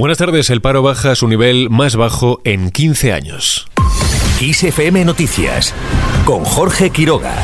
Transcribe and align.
Buenas 0.00 0.16
tardes, 0.16 0.48
el 0.48 0.62
paro 0.62 0.82
baja 0.82 1.10
a 1.10 1.14
su 1.14 1.28
nivel 1.28 1.68
más 1.68 1.94
bajo 1.94 2.40
en 2.44 2.70
15 2.70 3.12
años. 3.12 3.68
ISFM 4.40 5.04
Noticias 5.04 5.74
con 6.24 6.42
Jorge 6.42 6.88
Quiroga. 6.88 7.34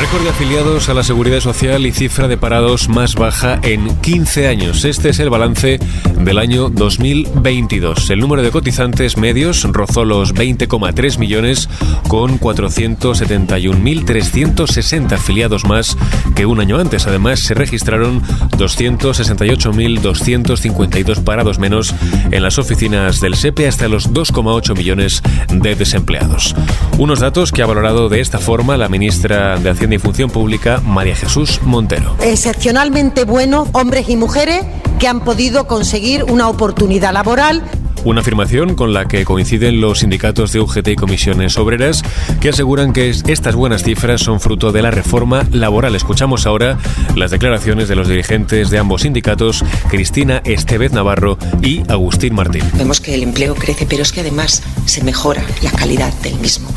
Récord 0.00 0.24
de 0.24 0.30
afiliados 0.30 0.88
a 0.88 0.94
la 0.94 1.04
Seguridad 1.04 1.38
Social 1.38 1.86
y 1.86 1.92
cifra 1.92 2.26
de 2.26 2.36
parados 2.36 2.88
más 2.88 3.14
baja 3.14 3.60
en 3.62 3.94
15 4.00 4.48
años. 4.48 4.84
Este 4.84 5.10
es 5.10 5.20
el 5.20 5.30
balance 5.30 5.78
del 6.18 6.38
año 6.38 6.68
2022. 6.68 8.10
El 8.10 8.18
número 8.18 8.42
de 8.42 8.50
cotizantes 8.50 9.16
medios 9.16 9.62
rozó 9.62 10.04
los 10.04 10.34
20,3 10.34 11.18
millones 11.18 11.68
con 12.08 12.40
471.360 12.40 15.12
afiliados 15.12 15.64
más 15.64 15.96
que 16.34 16.44
un 16.44 16.58
año 16.60 16.80
antes. 16.80 17.06
Además, 17.06 17.38
se 17.38 17.54
registraron 17.54 18.20
268.252 18.58 21.22
parados 21.22 21.60
menos 21.60 21.94
en 22.32 22.42
las 22.42 22.58
oficinas 22.58 23.20
del 23.20 23.36
SEPE 23.36 23.68
hasta 23.68 23.86
los 23.86 24.12
2,8 24.12 24.76
millones 24.76 25.22
de 25.50 25.76
desempleados. 25.76 26.56
Unos 26.98 27.20
datos 27.20 27.52
que 27.52 27.62
ha 27.62 27.66
valorado 27.66 28.08
de 28.08 28.20
esta 28.20 28.38
forma 28.38 28.76
la 28.76 28.88
ministra 28.88 29.56
de 29.56 29.70
Hacienda 29.70 29.84
y 29.94 29.98
Función 29.98 30.30
Pública, 30.30 30.80
María 30.84 31.16
Jesús 31.16 31.60
Montero. 31.62 32.14
Excepcionalmente 32.20 33.24
buenos 33.24 33.68
hombres 33.72 34.08
y 34.08 34.16
mujeres 34.16 34.64
que 34.98 35.08
han 35.08 35.20
podido 35.20 35.66
conseguir 35.66 36.24
una 36.24 36.48
oportunidad 36.48 37.12
laboral 37.12 37.62
una 38.04 38.20
afirmación 38.20 38.74
con 38.74 38.92
la 38.92 39.06
que 39.06 39.24
coinciden 39.24 39.80
los 39.80 40.00
sindicatos 40.00 40.52
de 40.52 40.60
UGT 40.60 40.88
y 40.88 40.96
comisiones 40.96 41.58
obreras 41.58 42.02
que 42.40 42.50
aseguran 42.50 42.92
que 42.92 43.10
estas 43.10 43.54
buenas 43.54 43.82
cifras 43.82 44.20
son 44.20 44.40
fruto 44.40 44.72
de 44.72 44.82
la 44.82 44.90
reforma 44.90 45.46
laboral. 45.50 45.94
Escuchamos 45.94 46.46
ahora 46.46 46.78
las 47.16 47.30
declaraciones 47.30 47.88
de 47.88 47.96
los 47.96 48.08
dirigentes 48.08 48.70
de 48.70 48.78
ambos 48.78 49.02
sindicatos, 49.02 49.64
Cristina 49.88 50.42
Estevez 50.44 50.92
Navarro 50.92 51.38
y 51.62 51.82
Agustín 51.90 52.34
Martín. 52.34 52.62
Vemos 52.74 53.00
que 53.00 53.14
el 53.14 53.22
empleo 53.22 53.54
crece, 53.54 53.86
pero 53.86 54.02
es 54.02 54.12
que 54.12 54.20
además 54.20 54.62
se 54.84 55.02
mejora 55.02 55.44
la 55.62 55.70
calidad 55.70 56.12
del 56.20 56.38
mismo. 56.38 56.68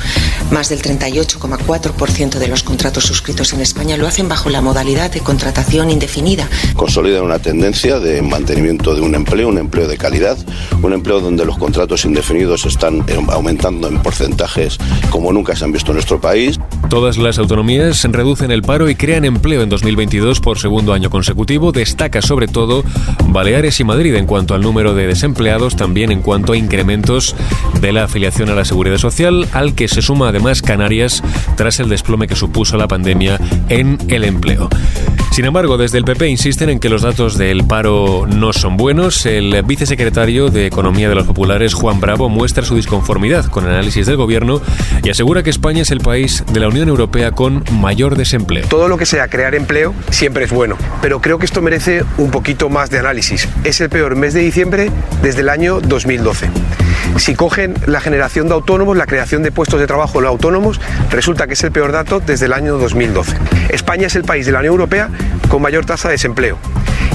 Más 0.51 0.69
del 0.69 0.81
38,4% 0.81 2.39
de 2.39 2.47
los 2.47 2.63
contratos 2.63 3.03
suscritos 3.03 3.53
en 3.53 3.61
España 3.61 3.97
lo 3.97 4.07
hacen 4.07 4.29
bajo 4.29 4.49
la 4.49 4.61
modalidad 4.61 5.11
de 5.11 5.19
contratación 5.19 5.89
indefinida. 5.89 6.47
Consolida 6.75 7.21
una 7.21 7.39
tendencia 7.39 7.99
de 7.99 8.21
mantenimiento 8.21 8.95
de 8.95 9.01
un 9.01 9.15
empleo, 9.15 9.49
un 9.49 9.57
empleo 9.57 9.87
de 9.87 9.97
calidad, 9.97 10.37
un 10.81 10.93
empleo 10.93 11.16
donde 11.19 11.45
los 11.45 11.57
contratos 11.57 12.05
indefinidos 12.05 12.65
están 12.65 13.03
aumentando 13.29 13.87
en 13.87 14.01
porcentajes 14.01 14.77
como 15.09 15.31
nunca 15.31 15.55
se 15.55 15.65
han 15.65 15.71
visto 15.71 15.91
en 15.91 15.95
nuestro 15.95 16.19
país. 16.19 16.59
Todas 16.89 17.17
las 17.17 17.37
autonomías 17.37 18.03
reducen 18.03 18.51
el 18.51 18.61
paro 18.61 18.89
y 18.89 18.95
crean 18.95 19.25
empleo 19.25 19.61
en 19.61 19.69
2022 19.69 20.39
por 20.39 20.59
segundo 20.59 20.93
año 20.93 21.09
consecutivo. 21.09 21.71
Destaca 21.71 22.21
sobre 22.21 22.47
todo 22.47 22.83
Baleares 23.27 23.79
y 23.79 23.83
Madrid 23.83 24.15
en 24.15 24.25
cuanto 24.25 24.53
al 24.53 24.61
número 24.61 24.93
de 24.93 25.07
desempleados, 25.07 25.75
también 25.75 26.11
en 26.11 26.21
cuanto 26.21 26.53
a 26.53 26.57
incrementos 26.57 27.35
de 27.81 27.91
la 27.91 28.05
afiliación 28.05 28.49
a 28.49 28.55
la 28.55 28.65
seguridad 28.65 28.97
social, 28.97 29.47
al 29.51 29.75
que 29.75 29.87
se 29.87 30.01
suma 30.01 30.29
además 30.29 30.61
Canarias 30.61 31.23
tras 31.55 31.79
el 31.79 31.89
desplome 31.89 32.27
que 32.27 32.35
supuso 32.35 32.77
la 32.77 32.87
pandemia 32.87 33.39
en 33.69 33.97
el 34.07 34.23
empleo. 34.23 34.69
Sin 35.37 35.45
embargo, 35.45 35.77
desde 35.77 35.99
el 35.99 36.03
PP 36.03 36.29
insisten 36.29 36.71
en 36.71 36.79
que 36.79 36.89
los 36.89 37.03
datos 37.03 37.37
del 37.37 37.63
paro 37.63 38.25
no 38.25 38.53
son 38.53 38.75
buenos. 38.75 39.23
El 39.27 39.61
vicesecretario 39.61 40.49
de 40.49 40.65
Economía 40.65 41.09
de 41.09 41.13
los 41.13 41.27
Populares, 41.27 41.75
Juan 41.75 41.99
Bravo, 41.99 42.27
muestra 42.27 42.65
su 42.65 42.75
disconformidad 42.75 43.45
con 43.45 43.63
el 43.65 43.69
análisis 43.69 44.07
del 44.07 44.15
gobierno 44.15 44.63
y 45.03 45.11
asegura 45.11 45.43
que 45.43 45.51
España 45.51 45.83
es 45.83 45.91
el 45.91 45.99
país 45.99 46.43
de 46.51 46.59
la 46.59 46.69
Unión 46.69 46.89
Europea 46.89 47.33
con 47.33 47.63
mayor 47.71 48.17
desempleo. 48.17 48.65
Todo 48.67 48.87
lo 48.87 48.97
que 48.97 49.05
sea 49.05 49.27
crear 49.27 49.53
empleo 49.53 49.93
siempre 50.09 50.45
es 50.45 50.51
bueno, 50.51 50.75
pero 51.03 51.21
creo 51.21 51.37
que 51.37 51.45
esto 51.45 51.61
merece 51.61 52.03
un 52.17 52.31
poquito 52.31 52.69
más 52.69 52.89
de 52.89 52.97
análisis. 52.97 53.47
Es 53.63 53.79
el 53.79 53.89
peor 53.89 54.15
mes 54.15 54.33
de 54.33 54.39
diciembre 54.39 54.89
desde 55.21 55.41
el 55.41 55.49
año 55.49 55.81
2012. 55.81 56.49
Si 57.17 57.35
cogen 57.35 57.73
la 57.85 57.99
generación 57.99 58.47
de 58.47 58.53
autónomos, 58.53 58.97
la 58.97 59.05
creación 59.05 59.41
de 59.41 59.51
puestos 59.51 59.79
de 59.79 59.87
trabajo 59.87 60.19
en 60.19 60.25
los 60.25 60.31
autónomos, 60.31 60.79
resulta 61.09 61.47
que 61.47 61.53
es 61.53 61.63
el 61.63 61.71
peor 61.71 61.91
dato 61.91 62.19
desde 62.19 62.45
el 62.45 62.53
año 62.53 62.77
2012. 62.77 63.35
España 63.69 64.07
es 64.07 64.15
el 64.15 64.23
país 64.23 64.45
de 64.45 64.51
la 64.51 64.59
Unión 64.59 64.73
Europea 64.73 65.09
con 65.49 65.61
mayor 65.61 65.85
tasa 65.85 66.09
de 66.09 66.13
desempleo. 66.13 66.57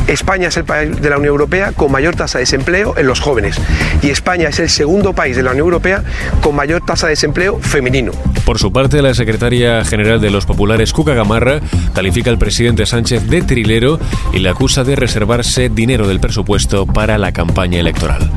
España 0.06 0.48
es 0.48 0.56
el 0.56 0.64
país 0.64 1.00
de 1.00 1.10
la 1.10 1.16
Unión 1.16 1.32
Europea 1.32 1.72
con 1.72 1.92
mayor 1.92 2.16
tasa 2.16 2.38
de 2.38 2.42
desempleo 2.42 2.94
en 2.96 3.06
los 3.06 3.20
jóvenes 3.20 3.56
y 4.02 4.10
España 4.10 4.48
es 4.48 4.58
el 4.58 4.68
segundo 4.68 5.12
país 5.12 5.36
de 5.36 5.42
la 5.42 5.52
Unión 5.52 5.66
Europea 5.66 6.02
con 6.40 6.56
mayor 6.56 6.84
tasa 6.84 7.06
de 7.06 7.12
desempleo 7.12 7.58
femenino. 7.60 8.12
Por 8.44 8.58
su 8.58 8.72
parte, 8.72 9.00
la 9.00 9.14
secretaria 9.14 9.84
general 9.84 10.20
de 10.20 10.30
los 10.30 10.46
populares, 10.46 10.92
Cuca 10.92 11.14
Gamarra, 11.14 11.60
califica 11.94 12.30
al 12.30 12.38
presidente 12.38 12.86
Sánchez 12.86 13.28
de 13.28 13.42
trilero 13.42 14.00
y 14.32 14.40
le 14.40 14.48
acusa 14.48 14.84
de 14.84 14.96
reservarse 14.96 15.68
dinero 15.68 16.08
del 16.08 16.20
presupuesto 16.20 16.86
para 16.86 17.18
la 17.18 17.32
campaña 17.32 17.78
electoral. 17.78 18.30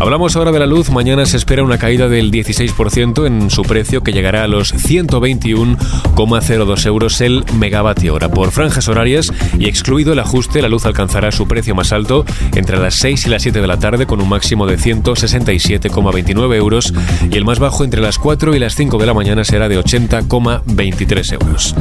Hablamos 0.00 0.34
ahora 0.34 0.50
de 0.50 0.58
la 0.58 0.66
luz. 0.66 0.88
Mañana 0.88 1.26
se 1.26 1.36
espera 1.36 1.62
una 1.62 1.76
caída 1.76 2.08
del 2.08 2.32
16% 2.32 3.26
en 3.26 3.50
su 3.50 3.60
precio 3.64 4.02
que 4.02 4.12
llegará 4.12 4.44
a 4.44 4.48
los 4.48 4.72
121,02 4.72 6.86
euros 6.86 7.20
el 7.20 7.44
megavatio 7.58 8.14
hora. 8.14 8.30
Por 8.30 8.50
franjas 8.50 8.88
horarias 8.88 9.30
y 9.58 9.68
excluido 9.68 10.14
el 10.14 10.20
ajuste, 10.20 10.62
la 10.62 10.70
luz 10.70 10.86
alcanzará 10.86 11.30
su 11.32 11.46
precio 11.46 11.74
más 11.74 11.92
alto 11.92 12.24
entre 12.54 12.78
las 12.78 12.94
6 12.94 13.26
y 13.26 13.28
las 13.28 13.42
7 13.42 13.60
de 13.60 13.66
la 13.66 13.78
tarde 13.78 14.06
con 14.06 14.22
un 14.22 14.30
máximo 14.30 14.66
de 14.66 14.78
167,29 14.78 16.54
euros 16.54 16.94
y 17.30 17.36
el 17.36 17.44
más 17.44 17.58
bajo 17.58 17.84
entre 17.84 18.00
las 18.00 18.18
4 18.18 18.56
y 18.56 18.58
las 18.58 18.76
5 18.76 18.96
de 18.96 19.04
la 19.04 19.12
mañana 19.12 19.44
será 19.44 19.68
de 19.68 19.78
80,23 19.78 21.34
euros. 21.34 21.74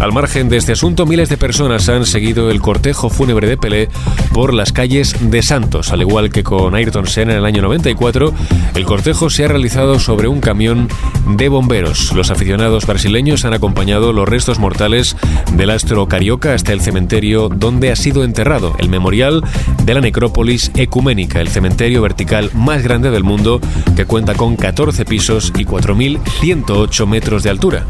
Al 0.00 0.12
margen 0.12 0.48
de 0.48 0.56
este 0.56 0.72
asunto, 0.72 1.04
miles 1.04 1.28
de 1.28 1.36
personas 1.36 1.86
han 1.90 2.06
seguido 2.06 2.50
el 2.50 2.62
cortejo 2.62 3.10
fúnebre 3.10 3.46
de 3.46 3.58
Pelé 3.58 3.90
por 4.32 4.54
las 4.54 4.72
calles 4.72 5.14
de 5.20 5.42
Santos. 5.42 5.92
Al 5.92 6.00
igual 6.00 6.30
que 6.30 6.42
con 6.42 6.74
Ayrton 6.74 7.06
Senna 7.06 7.32
en 7.32 7.38
el 7.38 7.44
año 7.44 7.62
94, 7.62 8.32
el 8.74 8.84
cortejo 8.84 9.30
se 9.30 9.44
ha 9.44 9.48
realizado 9.48 9.98
sobre 9.98 10.28
un 10.28 10.40
camión 10.40 10.88
de 11.36 11.48
bomberos. 11.48 12.12
Los 12.12 12.30
aficionados 12.30 12.86
brasileños 12.86 13.44
han 13.44 13.54
acompañado 13.54 14.12
los 14.12 14.28
restos 14.28 14.58
mortales 14.58 15.16
del 15.52 15.70
astro 15.70 16.08
carioca 16.08 16.54
hasta 16.54 16.72
el 16.72 16.80
cementerio 16.80 17.48
donde 17.48 17.90
ha 17.90 17.96
sido 17.96 18.24
enterrado, 18.24 18.74
el 18.78 18.88
memorial 18.88 19.42
de 19.84 19.94
la 19.94 20.00
necrópolis 20.00 20.70
ecuménica, 20.74 21.40
el 21.40 21.48
cementerio 21.48 22.02
vertical 22.02 22.50
más 22.54 22.82
grande 22.82 23.10
del 23.10 23.24
mundo 23.24 23.60
que 23.96 24.04
cuenta 24.04 24.34
con 24.34 24.56
14 24.56 25.04
pisos 25.04 25.52
y 25.56 25.64
4.108 25.64 27.06
metros 27.06 27.42
de 27.42 27.50
altura. 27.50 27.86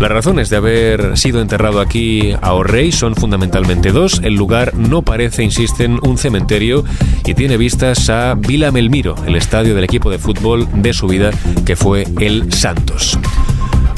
Las 0.00 0.10
razones 0.10 0.50
de 0.50 0.56
haber 0.56 1.16
sido 1.16 1.40
enterrado 1.40 1.80
aquí 1.80 2.32
a 2.40 2.54
Orrey 2.54 2.92
son 2.92 3.14
fundamentalmente 3.14 3.92
dos. 3.92 4.20
El 4.24 4.34
lugar 4.34 4.74
no 4.74 5.02
parece, 5.02 5.42
insisten, 5.82 5.98
un 6.08 6.18
cementerio 6.18 6.84
y 7.24 7.34
tiene 7.34 7.56
vistas 7.56 8.08
a 8.10 8.34
Vila 8.34 8.70
Melmiro, 8.70 9.14
el 9.26 9.36
estadio 9.36 9.74
del 9.74 9.84
equipo 9.84 10.10
de 10.10 10.18
fútbol 10.18 10.68
de 10.74 10.92
su 10.92 11.06
vida 11.06 11.30
que 11.64 11.76
fue 11.76 12.06
el 12.20 12.52
Santos. 12.52 13.18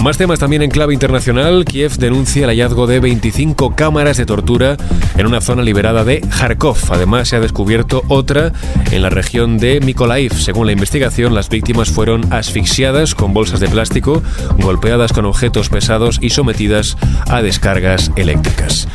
Más 0.02 0.18
temas 0.18 0.38
también 0.38 0.62
en 0.62 0.70
clave 0.70 0.92
internacional. 0.92 1.64
Kiev 1.64 1.96
denuncia 1.96 2.44
el 2.44 2.50
hallazgo 2.50 2.86
de 2.86 3.00
25 3.00 3.74
cámaras 3.74 4.18
de 4.18 4.26
tortura 4.26 4.76
en 5.16 5.26
una 5.26 5.40
zona 5.40 5.62
liberada 5.62 6.04
de 6.04 6.20
Kharkov. 6.20 6.76
Además, 6.90 7.28
se 7.28 7.36
ha 7.36 7.40
descubierto 7.40 8.02
otra 8.08 8.52
en 8.90 9.00
la 9.00 9.08
región 9.08 9.56
de 9.56 9.80
Mykolaiv. 9.80 10.34
Según 10.34 10.66
la 10.66 10.72
investigación, 10.72 11.34
las 11.34 11.48
víctimas 11.48 11.88
fueron 11.88 12.30
asfixiadas 12.34 13.14
con 13.14 13.32
bolsas 13.32 13.60
de 13.60 13.68
plástico, 13.68 14.22
golpeadas 14.58 15.14
con 15.14 15.24
objetos 15.24 15.70
pesados 15.70 16.18
y 16.20 16.30
sometidas 16.30 16.98
a 17.30 17.40
descargas 17.40 18.10
eléctricas. 18.16 18.86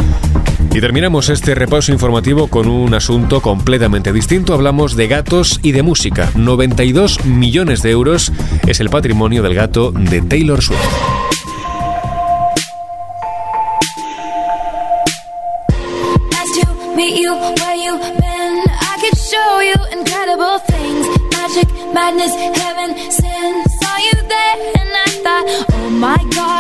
Y 0.72 0.82
terminamos 0.82 1.30
este 1.30 1.56
repaso 1.56 1.92
informativo 1.92 2.48
con 2.48 2.68
un 2.68 2.94
asunto 2.94 3.42
completamente 3.42 4.14
distinto. 4.14 4.54
Hablamos 4.54 4.96
de 4.96 5.08
gatos 5.08 5.60
y 5.64 5.72
de 5.72 5.82
música. 5.82 6.32
92 6.36 7.26
millones 7.26 7.82
de 7.82 7.92
euros 7.92 8.32
es 8.68 8.80
el 8.80 8.90
patrimonio 8.90 9.42
del 9.42 9.56
gato 9.56 9.92
de 9.92 10.22
Taylor 10.22 10.62
Swift. 10.62 10.80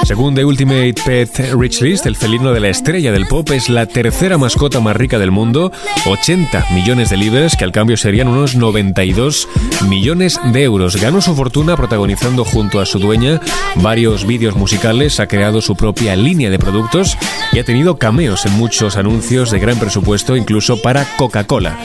Según 0.10 0.34
The 0.34 0.44
Ultimate 0.44 0.96
Pet 1.06 1.54
Rich 1.54 1.82
List, 1.82 2.08
el 2.08 2.16
felino 2.16 2.52
de 2.52 2.60
la 2.60 2.70
estrella 2.70 3.12
del 3.12 3.28
pop 3.28 3.48
es 3.52 3.70
la 3.70 3.86
tercera 3.86 4.40
mascota 4.40 4.80
más 4.80 4.96
rica 4.96 5.20
del 5.20 5.30
mundo, 5.30 5.72
80 6.08 6.66
millones 6.74 7.12
de 7.12 7.18
libras, 7.18 7.56
que 7.56 7.64
al 7.64 7.72
cambio 7.72 7.96
serían 7.96 8.28
unos 8.28 8.56
92 8.56 9.48
millones 9.88 10.40
de 10.52 10.64
euros. 10.64 10.96
Ganó 10.96 11.22
su 11.22 11.36
fortuna 11.36 11.78
protagonizando 11.78 12.44
junto 12.44 12.80
a 12.80 12.88
su 12.88 12.98
dueña 12.98 13.40
varios 13.76 14.26
vídeos 14.26 14.56
musicales, 14.56 15.20
ha 15.20 15.28
creado 15.28 15.62
su 15.62 15.76
propia 15.76 16.16
línea 16.16 16.50
de 16.50 16.58
productos 16.58 17.16
y 17.52 17.60
ha 17.60 17.64
tenido 17.64 18.00
cameos 18.00 18.48
en 18.48 18.54
muchos 18.54 18.98
anuncios 18.98 19.52
de 19.52 19.60
gran 19.60 19.78
presupuesto, 19.78 20.36
incluso 20.36 20.82
para 20.82 21.06
Coca-Cola. 21.18 21.78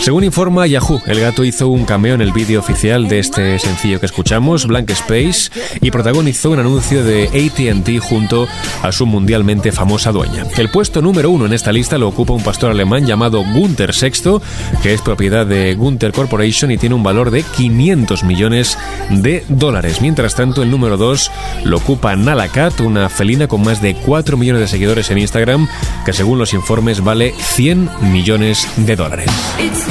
Según 0.00 0.22
informa 0.22 0.66
Yahoo, 0.68 1.02
el 1.06 1.20
gato 1.20 1.42
hizo 1.42 1.66
un 1.66 1.84
cameo 1.84 2.14
en 2.14 2.20
el 2.20 2.32
vídeo 2.32 2.60
oficial 2.60 3.08
de 3.08 3.18
este 3.18 3.58
sencillo 3.58 3.98
que 3.98 4.06
escuchamos, 4.06 4.66
Blank 4.66 4.90
Space, 4.90 5.50
y 5.80 5.90
protagonizó 5.90 6.50
un 6.50 6.60
anuncio 6.60 7.02
de 7.02 7.26
ATT 7.26 7.98
junto 8.00 8.46
a 8.82 8.92
su 8.92 9.04
mundialmente 9.04 9.72
famosa 9.72 10.12
dueña. 10.12 10.44
El 10.56 10.70
puesto 10.70 11.02
número 11.02 11.30
uno 11.30 11.46
en 11.46 11.52
esta 11.52 11.72
lista 11.72 11.98
lo 11.98 12.06
ocupa 12.06 12.34
un 12.34 12.44
pastor 12.44 12.70
alemán 12.70 13.04
llamado 13.04 13.42
Gunther 13.42 13.92
Sexto, 13.92 14.40
que 14.82 14.94
es 14.94 15.02
propiedad 15.02 15.44
de 15.44 15.74
Gunther 15.74 16.12
Corporation 16.12 16.70
y 16.70 16.78
tiene 16.78 16.94
un 16.94 17.02
valor 17.02 17.32
de 17.32 17.42
500 17.42 18.22
millones 18.22 18.78
de 19.10 19.44
dólares. 19.48 20.00
Mientras 20.00 20.36
tanto, 20.36 20.62
el 20.62 20.70
número 20.70 20.96
dos 20.96 21.32
lo 21.64 21.78
ocupa 21.78 22.14
Nala 22.14 22.48
Cat, 22.48 22.80
una 22.80 23.08
felina 23.08 23.48
con 23.48 23.62
más 23.62 23.82
de 23.82 23.94
4 23.94 24.36
millones 24.36 24.60
de 24.60 24.68
seguidores 24.68 25.10
en 25.10 25.18
Instagram, 25.18 25.68
que 26.04 26.12
según 26.12 26.38
los 26.38 26.54
informes 26.54 27.02
vale 27.02 27.34
100 27.36 27.90
millones 28.12 28.68
de 28.76 28.94
dólares. 28.94 29.30
Y 29.58 29.85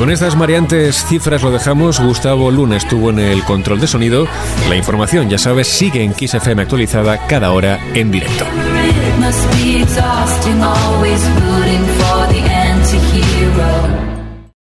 con 0.00 0.10
estas 0.10 0.34
mareantes 0.34 1.04
cifras 1.04 1.42
lo 1.42 1.50
dejamos. 1.50 2.00
Gustavo 2.00 2.50
Luna 2.50 2.78
estuvo 2.78 3.10
en 3.10 3.18
el 3.18 3.44
control 3.44 3.80
de 3.80 3.86
sonido. 3.86 4.26
La 4.70 4.76
información, 4.76 5.28
ya 5.28 5.36
sabes, 5.36 5.68
sigue 5.68 6.02
en 6.02 6.14
Kiss 6.14 6.32
FM 6.32 6.62
actualizada 6.62 7.26
cada 7.26 7.52
hora 7.52 7.78
en 7.92 8.10
directo. 8.10 8.46
must 9.20 9.46
be 9.52 9.82
exhausting, 9.82 10.62
always 10.62 11.22
rooting 11.42 11.84
for 11.98 12.26
the 12.32 12.40
anti-hero. 12.40 14.09